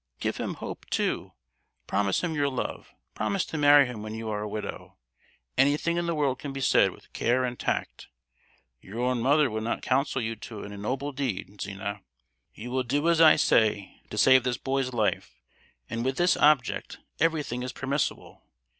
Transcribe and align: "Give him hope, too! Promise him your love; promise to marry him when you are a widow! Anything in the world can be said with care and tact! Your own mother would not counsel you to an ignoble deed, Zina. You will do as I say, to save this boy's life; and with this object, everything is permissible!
"Give 0.19 0.37
him 0.37 0.55
hope, 0.55 0.89
too! 0.89 1.33
Promise 1.85 2.21
him 2.23 2.33
your 2.33 2.49
love; 2.49 2.91
promise 3.13 3.45
to 3.45 3.57
marry 3.59 3.85
him 3.85 4.01
when 4.01 4.15
you 4.15 4.29
are 4.29 4.41
a 4.41 4.49
widow! 4.49 4.97
Anything 5.59 5.97
in 5.97 6.07
the 6.07 6.15
world 6.15 6.39
can 6.39 6.51
be 6.51 6.59
said 6.59 6.89
with 6.89 7.13
care 7.13 7.43
and 7.45 7.59
tact! 7.59 8.07
Your 8.81 8.99
own 9.01 9.21
mother 9.21 9.51
would 9.51 9.61
not 9.61 9.83
counsel 9.83 10.19
you 10.19 10.35
to 10.37 10.63
an 10.63 10.73
ignoble 10.73 11.11
deed, 11.11 11.61
Zina. 11.61 12.01
You 12.55 12.71
will 12.71 12.81
do 12.81 13.09
as 13.09 13.21
I 13.21 13.35
say, 13.35 14.01
to 14.09 14.17
save 14.17 14.41
this 14.43 14.57
boy's 14.57 14.91
life; 14.91 15.35
and 15.87 16.03
with 16.03 16.17
this 16.17 16.35
object, 16.35 16.97
everything 17.19 17.61
is 17.61 17.71
permissible! 17.71 18.41